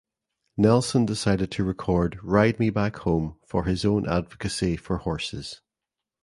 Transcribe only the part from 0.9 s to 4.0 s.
decided to record "Ride Me Back Home" for his